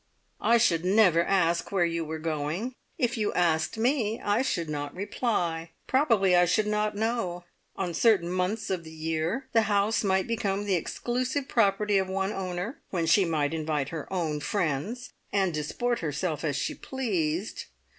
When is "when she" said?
12.89-13.25